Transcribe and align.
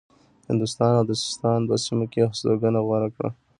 هندوستان 0.49 0.91
او 0.99 1.05
د 1.07 1.11
سیستان 1.23 1.59
په 1.69 1.75
سیمو 1.85 2.05
کې 2.11 2.19
هستوګنه 2.29 2.79
غوره 2.87 3.09
کړه. 3.15 3.29